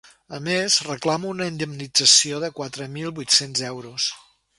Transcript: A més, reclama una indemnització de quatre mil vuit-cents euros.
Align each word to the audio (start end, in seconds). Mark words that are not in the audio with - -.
A 0.35 0.37
més, 0.45 0.77
reclama 0.85 1.29
una 1.33 1.47
indemnització 1.53 2.39
de 2.45 2.49
quatre 2.61 2.87
mil 2.95 3.13
vuit-cents 3.21 3.63
euros. 3.69 4.09